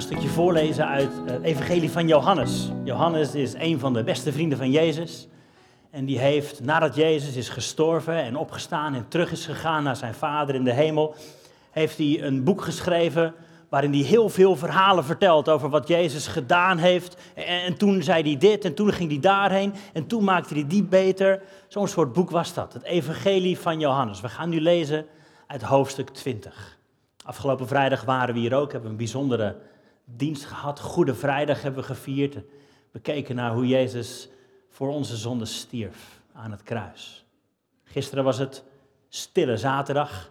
[0.00, 2.70] een stukje voorlezen uit het Evangelie van Johannes.
[2.84, 5.28] Johannes is een van de beste vrienden van Jezus.
[5.90, 10.14] En die heeft, nadat Jezus is gestorven en opgestaan en terug is gegaan naar zijn
[10.14, 11.14] Vader in de hemel,
[11.70, 13.34] heeft hij een boek geschreven
[13.68, 17.16] waarin hij heel veel verhalen vertelt over wat Jezus gedaan heeft.
[17.34, 20.66] En, en toen zei hij dit en toen ging hij daarheen en toen maakte hij
[20.66, 21.42] die beter.
[21.68, 24.20] Zo'n soort boek was dat, het Evangelie van Johannes.
[24.20, 25.06] We gaan nu lezen
[25.46, 26.78] uit hoofdstuk 20.
[27.24, 29.56] Afgelopen vrijdag waren we hier ook, hebben we een bijzondere
[30.16, 30.80] dienst gehad.
[30.80, 32.36] Goede Vrijdag hebben we gevierd.
[32.90, 34.28] We keken naar hoe Jezus
[34.68, 37.24] voor onze zonde stierf aan het kruis.
[37.84, 38.64] Gisteren was het
[39.08, 40.30] stille zaterdag.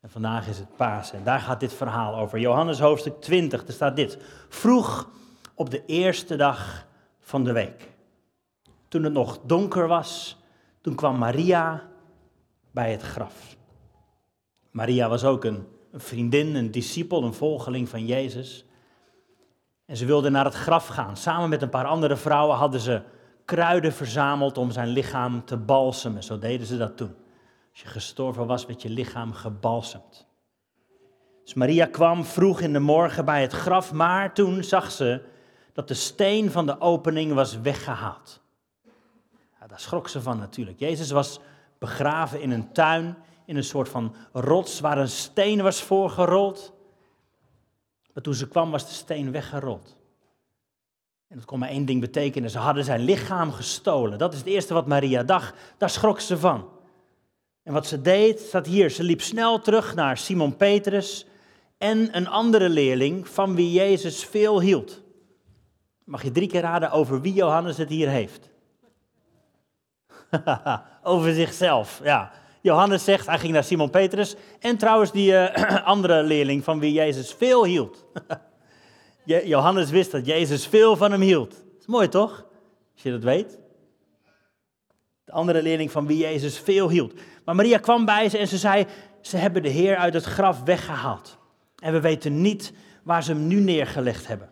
[0.00, 1.18] En vandaag is het Pasen.
[1.18, 2.38] En daar gaat dit verhaal over.
[2.38, 4.18] Johannes hoofdstuk 20, er staat dit.
[4.48, 5.08] Vroeg
[5.54, 6.86] op de eerste dag
[7.20, 7.90] van de week.
[8.88, 10.36] Toen het nog donker was,
[10.80, 11.82] toen kwam Maria
[12.70, 13.56] bij het graf.
[14.70, 18.64] Maria was ook een, een vriendin, een discipel, een volgeling van Jezus.
[19.86, 21.16] En ze wilde naar het graf gaan.
[21.16, 23.02] Samen met een paar andere vrouwen hadden ze
[23.44, 26.22] kruiden verzameld om zijn lichaam te balsemen.
[26.22, 27.14] Zo deden ze dat toen.
[27.72, 30.26] Als je gestorven was, werd je lichaam gebalsemd.
[31.44, 35.22] Dus Maria kwam vroeg in de morgen bij het graf, maar toen zag ze
[35.72, 38.40] dat de steen van de opening was weggehaald.
[39.60, 40.78] Ja, daar schrok ze van natuurlijk.
[40.78, 41.40] Jezus was
[41.78, 46.72] begraven in een tuin, in een soort van rots waar een steen was voorgerold.
[48.12, 49.96] Maar toen ze kwam, was de steen weggerold.
[51.28, 52.50] En dat kon maar één ding betekenen.
[52.50, 54.18] Ze hadden zijn lichaam gestolen.
[54.18, 55.54] Dat is het eerste wat Maria dacht.
[55.78, 56.68] Daar schrok ze van.
[57.62, 58.90] En wat ze deed, staat hier.
[58.90, 61.26] Ze liep snel terug naar Simon Petrus
[61.78, 65.02] en een andere leerling van wie Jezus veel hield.
[66.04, 68.50] Mag je drie keer raden over wie Johannes het hier heeft?
[71.02, 72.32] over zichzelf, ja.
[72.64, 76.92] Johannes zegt, hij ging naar Simon Petrus en trouwens die uh, andere leerling van wie
[76.92, 78.04] Jezus veel hield.
[79.44, 81.64] Johannes wist dat Jezus veel van hem hield.
[81.80, 82.46] Is mooi toch?
[82.94, 83.58] Als je dat weet.
[85.24, 87.12] De andere leerling van wie Jezus veel hield.
[87.44, 88.86] Maar Maria kwam bij ze en ze zei:
[89.20, 91.38] Ze hebben de Heer uit het graf weggehaald.
[91.78, 92.72] En we weten niet
[93.02, 94.50] waar ze hem nu neergelegd hebben.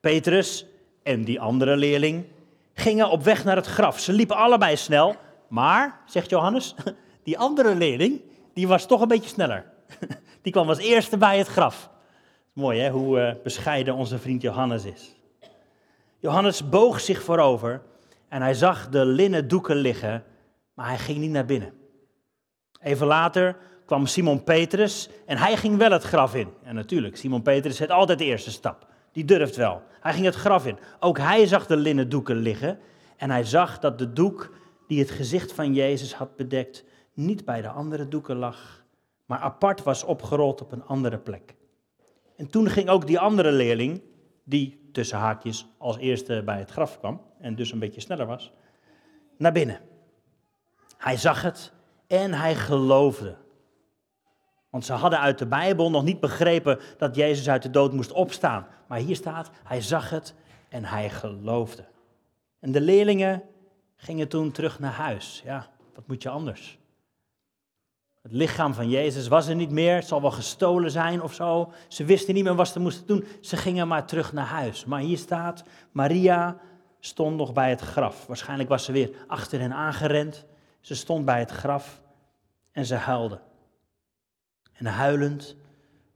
[0.00, 0.66] Petrus
[1.02, 2.24] en die andere leerling
[2.74, 4.00] gingen op weg naar het graf.
[4.00, 5.16] Ze liepen allebei snel,
[5.50, 6.74] maar, zegt Johannes,
[7.24, 8.20] die andere leerling,
[8.54, 9.64] die was toch een beetje sneller.
[10.42, 11.90] Die kwam als eerste bij het graf.
[12.52, 15.16] Mooi hè, hoe uh, bescheiden onze vriend Johannes is.
[16.18, 17.82] Johannes boog zich voorover
[18.28, 20.24] en hij zag de linnen doeken liggen,
[20.74, 21.72] maar hij ging niet naar binnen.
[22.80, 23.56] Even later
[23.86, 26.48] kwam Simon Petrus en hij ging wel het graf in.
[26.62, 28.86] En natuurlijk, Simon Petrus zet altijd de eerste stap.
[29.12, 29.82] Die durft wel.
[30.00, 30.78] Hij ging het graf in.
[31.00, 32.78] Ook hij zag de linnen doeken liggen
[33.16, 34.50] en hij zag dat de doek
[34.90, 36.84] die het gezicht van Jezus had bedekt,
[37.14, 38.84] niet bij de andere doeken lag,
[39.26, 41.54] maar apart was opgerold op een andere plek.
[42.36, 44.02] En toen ging ook die andere leerling,
[44.44, 48.52] die tussen haakjes als eerste bij het graf kwam en dus een beetje sneller was,
[49.36, 49.80] naar binnen.
[50.96, 51.72] Hij zag het
[52.06, 53.36] en hij geloofde.
[54.70, 58.12] Want ze hadden uit de Bijbel nog niet begrepen dat Jezus uit de dood moest
[58.12, 58.66] opstaan.
[58.86, 60.34] Maar hier staat, hij zag het
[60.68, 61.84] en hij geloofde.
[62.60, 63.42] En de leerlingen
[64.00, 65.42] gingen toen terug naar huis.
[65.44, 66.78] Ja, wat moet je anders?
[68.22, 69.94] Het lichaam van Jezus was er niet meer.
[69.94, 71.72] Het zal wel gestolen zijn of zo.
[71.88, 73.24] Ze wisten niet meer wat ze moesten doen.
[73.40, 74.84] Ze gingen maar terug naar huis.
[74.84, 76.58] Maar hier staat, Maria
[77.00, 78.26] stond nog bij het graf.
[78.26, 80.44] Waarschijnlijk was ze weer achter hen aangerend.
[80.80, 82.02] Ze stond bij het graf
[82.72, 83.40] en ze huilde.
[84.72, 85.56] En huilend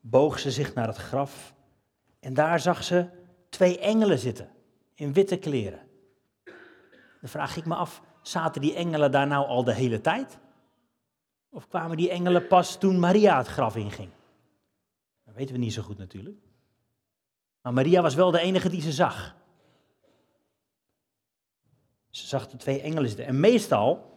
[0.01, 1.55] boog ze zich naar het graf.
[2.21, 3.07] En daar zag ze
[3.49, 4.51] twee engelen zitten
[4.95, 5.81] in witte kleren.
[7.25, 10.39] Dan vraag ik me af, zaten die engelen daar nou al de hele tijd?
[11.51, 14.11] Of kwamen die engelen pas toen Maria het graf inging?
[15.25, 16.37] Dat weten we niet zo goed natuurlijk.
[17.61, 19.35] Maar Maria was wel de enige die ze zag.
[22.11, 23.19] Ze zag de twee engelen.
[23.19, 24.11] En meestal,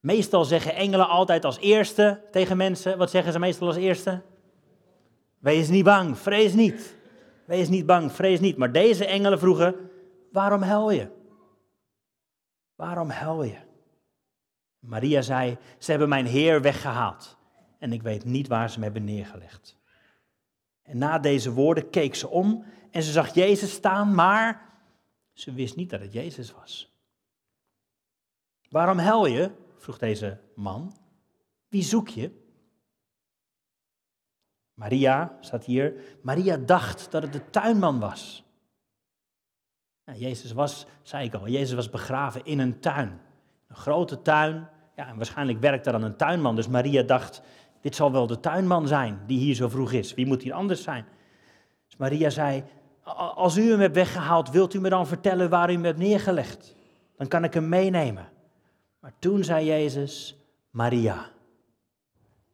[0.00, 4.22] meestal zeggen engelen altijd als eerste tegen mensen, wat zeggen ze meestal als eerste?
[5.38, 6.96] Wees niet bang, vrees niet.
[7.44, 8.56] Wees niet bang, vrees niet.
[8.56, 9.90] Maar deze engelen vroegen,
[10.32, 11.14] waarom huil je?
[12.76, 13.58] Waarom huil je?
[14.78, 17.38] Maria zei, ze hebben mijn Heer weggehaald
[17.78, 19.76] en ik weet niet waar ze hem hebben neergelegd.
[20.82, 24.72] En na deze woorden keek ze om en ze zag Jezus staan, maar
[25.32, 26.94] ze wist niet dat het Jezus was.
[28.68, 29.50] Waarom huil je?
[29.76, 30.96] vroeg deze man.
[31.68, 32.44] Wie zoek je?
[34.74, 36.18] Maria staat hier.
[36.22, 38.45] Maria dacht dat het de tuinman was.
[40.14, 43.20] Jezus was, zei ik al, Jezus was begraven in een tuin.
[43.68, 46.56] Een grote tuin ja, en waarschijnlijk werkte dan een tuinman.
[46.56, 47.42] Dus Maria dacht,
[47.80, 50.14] dit zal wel de tuinman zijn die hier zo vroeg is.
[50.14, 51.04] Wie moet hier anders zijn?
[51.86, 52.64] Dus Maria zei,
[53.34, 56.74] als u hem hebt weggehaald, wilt u me dan vertellen waar u hem hebt neergelegd?
[57.16, 58.28] Dan kan ik hem meenemen.
[59.00, 60.36] Maar toen zei Jezus,
[60.70, 61.30] Maria.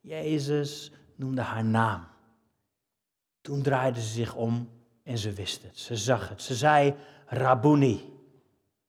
[0.01, 2.07] Jezus noemde haar naam.
[3.41, 4.69] Toen draaide ze zich om
[5.05, 5.79] en ze wist het.
[5.79, 6.43] Ze zag het.
[6.43, 6.95] Ze zei
[7.33, 8.13] Rabuni.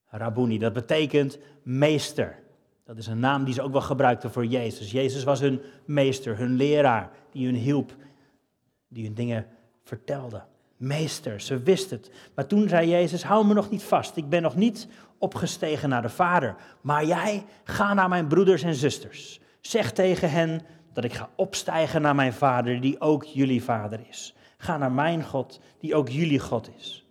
[0.06, 2.40] Rabuni, dat betekent meester.
[2.86, 4.92] Dat is een naam die ze ook wel gebruikten voor Jezus.
[4.92, 7.96] Jezus was hun meester, hun leraar, die hun hielp,
[8.88, 9.46] die hun dingen
[9.84, 10.44] vertelde.
[10.78, 12.12] Meester, ze wist het.
[12.36, 14.18] Maar toen zei Jezus, hou me nog niet vast.
[14.18, 14.88] Ik ben nog niet
[15.18, 16.56] opgestegen naar de Vader.
[16.82, 19.40] Maar jij, ga naar mijn broeders en zusters.
[19.62, 20.62] Zeg tegen hen
[20.94, 24.36] dat ik ga opstijgen naar mijn Vader, die ook jullie Vader is.
[24.58, 27.03] Ga naar mijn God, die ook jullie God is.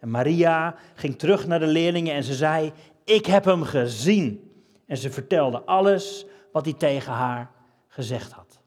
[0.00, 2.72] En Maria ging terug naar de leerlingen en ze zei,
[3.04, 4.52] ik heb hem gezien.
[4.86, 7.50] En ze vertelde alles wat hij tegen haar
[7.88, 8.60] gezegd had.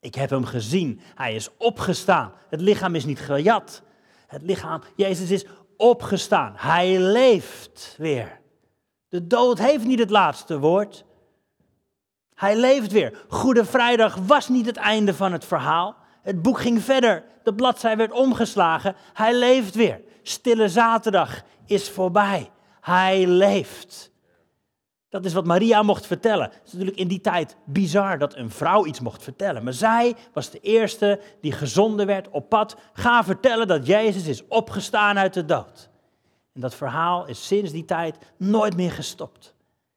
[0.00, 1.00] Ik heb hem gezien.
[1.14, 2.32] Hij is opgestaan.
[2.48, 3.82] Het lichaam is niet gejat.
[4.26, 5.46] Het lichaam, Jezus is
[5.76, 6.52] opgestaan.
[6.56, 8.40] Hij leeft weer.
[9.08, 11.04] De dood heeft niet het laatste woord.
[12.34, 13.24] Hij leeft weer.
[13.28, 15.96] Goede Vrijdag was niet het einde van het verhaal.
[16.22, 17.24] Het boek ging verder.
[17.42, 18.96] De bladzij werd omgeslagen.
[19.12, 20.00] Hij leeft weer.
[20.22, 22.50] Stille Zaterdag is voorbij.
[22.80, 24.10] Hij leeft.
[25.08, 26.44] Dat is wat Maria mocht vertellen.
[26.44, 29.64] Het is natuurlijk in die tijd bizar dat een vrouw iets mocht vertellen.
[29.64, 32.76] Maar zij was de eerste die gezonden werd op pad.
[32.92, 35.90] Ga vertellen dat Jezus is opgestaan uit de dood.
[36.54, 39.54] En dat verhaal is sinds die tijd nooit meer gestopt.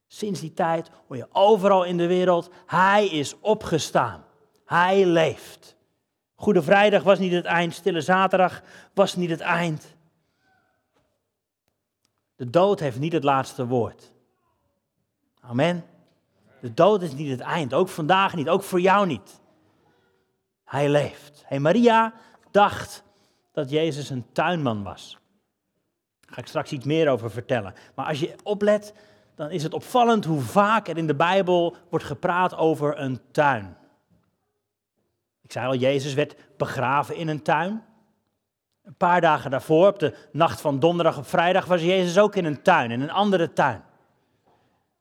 [0.07, 4.24] Sinds die tijd hoor je overal in de wereld, hij is opgestaan.
[4.65, 5.75] Hij leeft.
[6.41, 8.61] Goede Vrijdag was niet het eind, Stille Zaterdag
[8.93, 9.95] was niet het eind.
[12.35, 14.11] De dood heeft niet het laatste woord.
[15.39, 15.85] Amen.
[16.59, 19.39] De dood is niet het eind, ook vandaag niet, ook voor jou niet.
[20.65, 21.43] Hij leeft.
[21.45, 22.13] Hey, Maria
[22.51, 23.03] dacht
[23.51, 25.17] dat Jezus een tuinman was.
[26.19, 27.73] Daar ga ik straks iets meer over vertellen.
[27.95, 28.93] Maar als je oplet,
[29.35, 33.75] dan is het opvallend hoe vaak er in de Bijbel wordt gepraat over een tuin.
[35.51, 37.83] Ik zei al, Jezus werd begraven in een tuin.
[38.83, 42.45] Een paar dagen daarvoor, op de nacht van donderdag op vrijdag, was Jezus ook in
[42.45, 43.83] een tuin, in een andere tuin.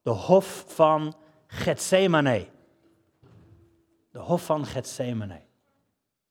[0.02, 1.14] De hof van
[1.46, 2.46] Gethsemane.
[4.12, 5.40] De hof van Gethsemane.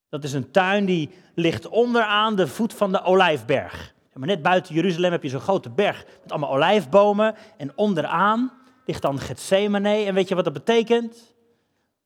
[0.09, 3.93] Dat is een tuin die ligt onderaan de voet van de Olijfberg.
[4.13, 7.35] Maar net buiten Jeruzalem heb je zo'n grote berg met allemaal olijfbomen.
[7.57, 8.51] En onderaan
[8.85, 10.05] ligt dan Gethsemane.
[10.05, 11.35] En weet je wat dat betekent?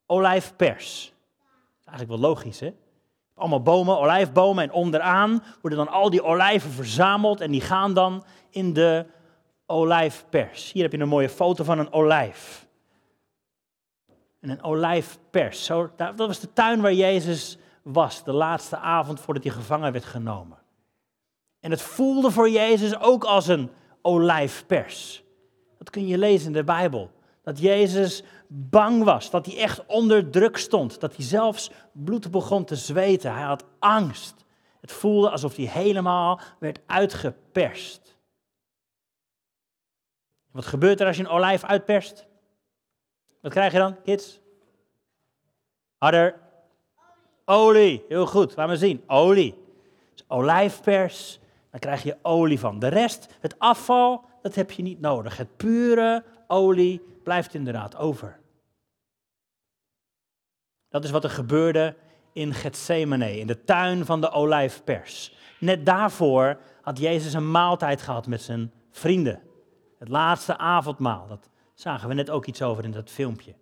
[0.06, 1.13] Olijfpers.
[1.94, 2.74] Eigenlijk wel logisch, hè?
[3.36, 4.64] Allemaal bomen, olijfbomen.
[4.64, 7.42] En onderaan worden dan al die olijven verzameld.
[7.42, 9.06] En die gaan dan in de
[9.66, 10.72] olijfpers.
[10.72, 12.68] Hier heb je een mooie foto van een olijf.
[14.40, 15.66] En een olijfpers.
[15.66, 20.06] Zo, dat was de tuin waar Jezus was, de laatste avond voordat hij gevangen werd
[20.06, 20.58] genomen.
[21.60, 25.24] En het voelde voor Jezus ook als een olijfpers.
[25.78, 27.12] Dat kun je lezen in de Bijbel.
[27.44, 32.66] Dat Jezus bang was, dat hij echt onder druk stond, dat hij zelfs bloed begon
[32.66, 33.34] te zweten.
[33.34, 34.46] Hij had angst.
[34.82, 38.18] Het voelde alsof hij helemaal werd uitgeperst.
[40.52, 42.26] Wat gebeurt er als je een olijf uitperst?
[43.42, 44.40] Wat krijg je dan, kids?
[45.98, 46.40] Harder.
[47.46, 48.06] Olie.
[48.08, 49.04] Heel goed, laat me zien.
[49.08, 49.56] Olie.
[50.14, 51.40] Dus olijfpers
[51.74, 52.80] dan krijg je olie van.
[52.80, 55.38] De rest, het afval, dat heb je niet nodig.
[55.38, 58.40] Het pure olie blijft inderdaad over.
[60.90, 61.96] Dat is wat er gebeurde
[62.34, 65.36] in Gethsemane, in de tuin van de olijfpers.
[65.60, 69.42] Net daarvoor had Jezus een maaltijd gehad met zijn vrienden.
[70.00, 73.56] Het laatste avondmaal, dat zagen we net ook iets over in dat filmpje.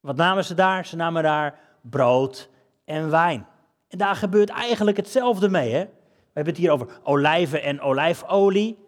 [0.00, 0.86] Wat namen ze daar?
[0.86, 2.48] Ze namen daar brood
[2.84, 3.46] en wijn.
[3.88, 5.72] En daar gebeurt eigenlijk hetzelfde mee.
[5.72, 5.84] Hè?
[5.84, 8.78] We hebben het hier over olijven en olijfolie.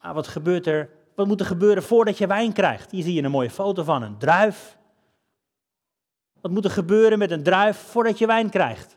[0.00, 0.90] Maar wat gebeurt er?
[1.20, 2.90] Wat moet er gebeuren voordat je wijn krijgt?
[2.90, 4.78] Hier zie je een mooie foto van een druif.
[6.40, 8.96] Wat moet er gebeuren met een druif voordat je wijn krijgt?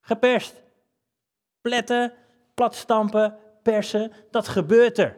[0.00, 0.62] Geperst.
[1.60, 2.12] Pletten,
[2.54, 5.16] platstampen, persen, dat gebeurt er.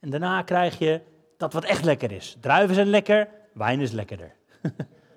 [0.00, 1.00] En daarna krijg je
[1.36, 2.36] dat wat echt lekker is.
[2.40, 4.36] Druiven zijn lekker, wijn is lekkerder.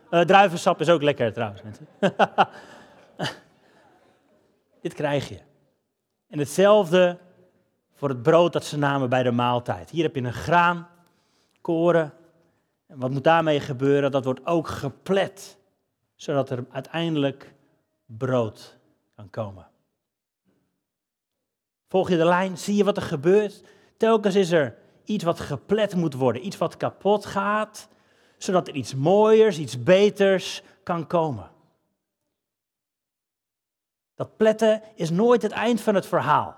[0.10, 1.62] uh, druivensap is ook lekker trouwens.
[4.82, 5.39] Dit krijg je.
[6.27, 7.20] En hetzelfde
[7.94, 9.90] voor het brood dat ze namen bij de maaltijd.
[9.90, 10.88] Hier heb je een graan,
[11.62, 12.14] koren.
[12.88, 14.12] En wat moet daarmee gebeuren?
[14.12, 15.58] Dat wordt ook geplet,
[16.16, 17.54] zodat er uiteindelijk
[18.06, 18.78] brood
[19.16, 19.68] kan komen.
[21.88, 22.58] Volg je de lijn?
[22.58, 23.64] Zie je wat er gebeurt?
[23.98, 27.88] Telkens is er iets wat geplet moet worden, iets wat kapot gaat,
[28.38, 31.52] zodat er iets mooiers, iets beters kan komen.
[34.16, 36.56] Dat pletten is nooit het eind van het verhaal.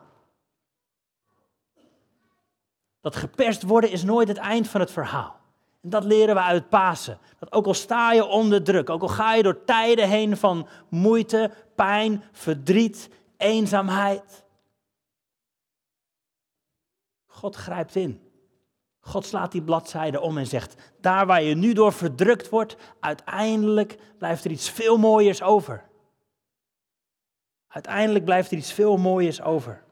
[3.05, 5.39] Dat geperst worden is nooit het eind van het verhaal.
[5.81, 7.19] En dat leren we uit Pasen.
[7.39, 10.67] Dat ook al sta je onder druk, ook al ga je door tijden heen van
[10.89, 14.43] moeite, pijn, verdriet, eenzaamheid.
[17.25, 18.21] God grijpt in.
[19.00, 23.97] God slaat die bladzijde om en zegt, daar waar je nu door verdrukt wordt, uiteindelijk
[24.17, 25.83] blijft er iets veel mooiers over.
[27.67, 29.83] Uiteindelijk blijft er iets veel mooiers over.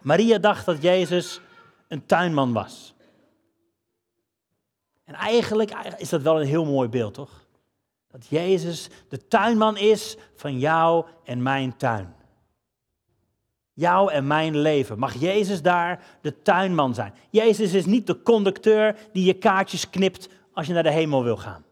[0.00, 1.40] Maria dacht dat Jezus
[1.92, 2.94] een tuinman was.
[5.04, 7.46] En eigenlijk is dat wel een heel mooi beeld, toch?
[8.08, 12.14] Dat Jezus de tuinman is van jou en mijn tuin.
[13.72, 14.98] Jouw en mijn leven.
[14.98, 17.14] Mag Jezus daar de tuinman zijn?
[17.30, 21.36] Jezus is niet de conducteur die je kaartjes knipt als je naar de hemel wil
[21.36, 21.64] gaan.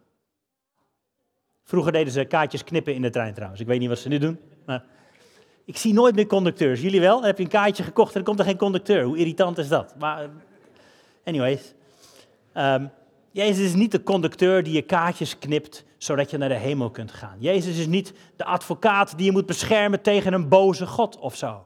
[1.62, 3.60] Vroeger deden ze kaartjes knippen in de trein trouwens.
[3.60, 4.40] Ik weet niet wat ze nu doen.
[4.66, 4.84] Maar
[5.70, 6.80] ik zie nooit meer conducteurs.
[6.80, 7.16] Jullie wel?
[7.16, 9.04] Dan heb je een kaartje gekocht en dan komt er geen conducteur.
[9.04, 9.94] Hoe irritant is dat?
[9.98, 10.28] Maar,
[11.24, 11.74] anyways.
[12.54, 12.90] Um,
[13.32, 17.12] Jezus is niet de conducteur die je kaartjes knipt zodat je naar de hemel kunt
[17.12, 17.36] gaan.
[17.38, 21.64] Jezus is niet de advocaat die je moet beschermen tegen een boze God of zo.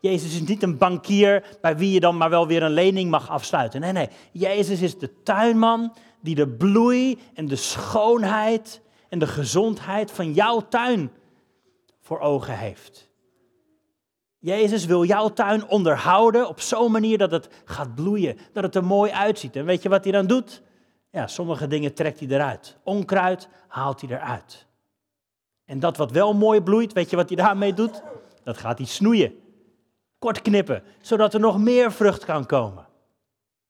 [0.00, 3.30] Jezus is niet een bankier bij wie je dan maar wel weer een lening mag
[3.30, 3.80] afsluiten.
[3.80, 4.08] Nee, nee.
[4.32, 10.68] Jezus is de tuinman die de bloei en de schoonheid en de gezondheid van jouw
[10.68, 11.10] tuin
[12.04, 13.08] voor ogen heeft.
[14.38, 18.84] Jezus wil jouw tuin onderhouden op zo'n manier dat het gaat bloeien, dat het er
[18.84, 19.56] mooi uitziet.
[19.56, 20.62] En weet je wat hij dan doet?
[21.10, 22.76] Ja, sommige dingen trekt hij eruit.
[22.82, 24.66] Onkruid haalt hij eruit.
[25.64, 28.02] En dat wat wel mooi bloeit, weet je wat hij daarmee doet?
[28.42, 29.32] Dat gaat hij snoeien.
[30.18, 32.86] Kort knippen, zodat er nog meer vrucht kan komen.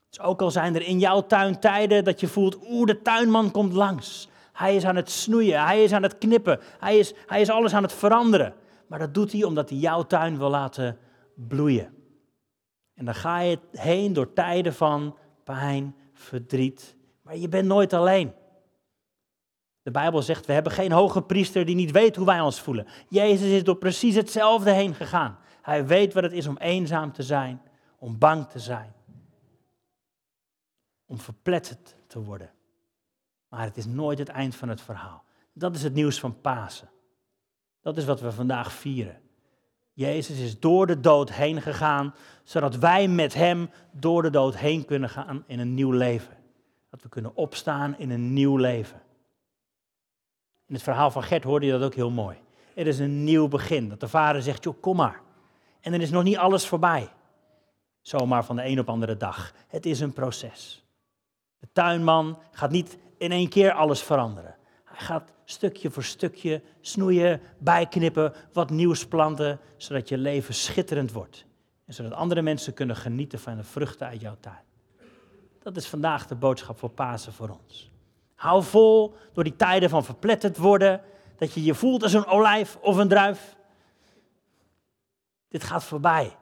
[0.08, 3.50] Dus ook al zijn er in jouw tuin tijden dat je voelt, oeh, de tuinman
[3.50, 4.28] komt langs.
[4.54, 7.74] Hij is aan het snoeien, hij is aan het knippen, hij is, hij is alles
[7.74, 8.54] aan het veranderen.
[8.86, 10.98] Maar dat doet hij omdat hij jouw tuin wil laten
[11.34, 11.94] bloeien.
[12.94, 16.96] En dan ga je heen door tijden van pijn, verdriet.
[17.22, 18.32] Maar je bent nooit alleen.
[19.82, 22.86] De Bijbel zegt, we hebben geen hoge priester die niet weet hoe wij ons voelen.
[23.08, 25.38] Jezus is door precies hetzelfde heen gegaan.
[25.62, 27.62] Hij weet wat het is om eenzaam te zijn,
[27.98, 28.92] om bang te zijn,
[31.06, 32.53] om verpletterd te worden.
[33.54, 35.24] Maar het is nooit het eind van het verhaal.
[35.52, 36.90] Dat is het nieuws van Pasen.
[37.82, 39.20] Dat is wat we vandaag vieren.
[39.92, 44.84] Jezus is door de dood heen gegaan, zodat wij met Hem door de dood heen
[44.84, 46.36] kunnen gaan in een nieuw leven.
[46.90, 49.02] Dat we kunnen opstaan in een nieuw leven.
[50.66, 52.36] In het verhaal van Gert hoorde je dat ook heel mooi.
[52.74, 53.88] Er is een nieuw begin.
[53.88, 55.20] Dat de vader zegt, joh, kom maar.
[55.80, 57.08] En dan is nog niet alles voorbij.
[58.00, 59.54] Zomaar van de een op andere dag.
[59.68, 60.84] Het is een proces.
[61.58, 64.56] De tuinman gaat niet in één keer alles veranderen.
[64.84, 71.44] Hij gaat stukje voor stukje snoeien, bijknippen, wat nieuws planten, zodat je leven schitterend wordt.
[71.86, 74.62] En zodat andere mensen kunnen genieten van de vruchten uit jouw tuin.
[75.62, 77.90] Dat is vandaag de boodschap voor Pasen voor ons.
[78.34, 81.00] Hou vol door die tijden van verpletterd worden,
[81.36, 83.56] dat je je voelt als een olijf of een druif.
[85.48, 86.36] Dit gaat voorbij.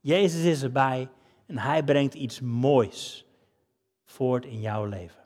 [0.00, 1.08] Jezus is erbij
[1.46, 3.26] en hij brengt iets moois
[4.04, 5.21] voort in jouw leven.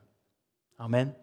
[0.77, 1.17] Amen.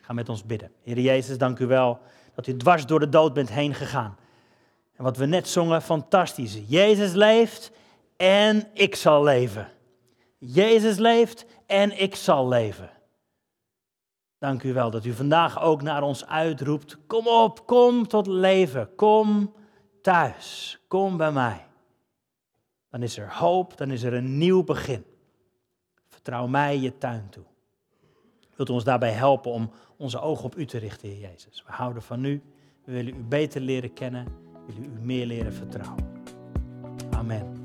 [0.00, 0.72] Ga met ons bidden.
[0.82, 1.98] Heer Jezus, dank u wel
[2.34, 4.16] dat u dwars door de dood bent heen gegaan.
[4.96, 6.58] En wat we net zongen, fantastisch.
[6.66, 7.72] Jezus leeft
[8.16, 9.68] en ik zal leven.
[10.38, 12.90] Jezus leeft en ik zal leven.
[14.38, 16.96] Dank u wel dat u vandaag ook naar ons uitroept.
[17.06, 18.94] Kom op, kom tot leven.
[18.94, 19.54] Kom
[20.02, 20.78] thuis.
[20.88, 21.66] Kom bij mij.
[22.90, 25.04] Dan is er hoop, dan is er een nieuw begin.
[26.08, 27.49] Vertrouw mij je tuin toe.
[28.60, 31.62] Wilt u ons daarbij helpen om onze ogen op u te richten, Heer Jezus.
[31.66, 32.42] We houden van u.
[32.84, 34.24] We willen u beter leren kennen.
[34.66, 36.04] We willen u meer leren vertrouwen.
[37.10, 37.59] Amen.